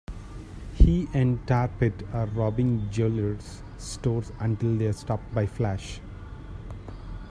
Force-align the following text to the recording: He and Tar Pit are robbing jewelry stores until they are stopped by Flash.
He 0.73 1.07
and 1.13 1.45
Tar 1.45 1.67
Pit 1.67 1.93
are 2.11 2.25
robbing 2.25 2.89
jewelry 2.89 3.37
stores 3.77 4.31
until 4.39 4.75
they 4.75 4.87
are 4.87 4.93
stopped 4.93 5.31
by 5.31 5.45
Flash. 5.45 6.01